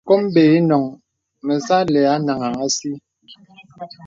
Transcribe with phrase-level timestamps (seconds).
[0.07, 0.85] Kôm bə̀s inôŋ
[1.45, 2.91] məsà àlə̀ anàŋha àsī.